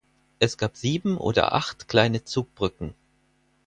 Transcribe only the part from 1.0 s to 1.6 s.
oder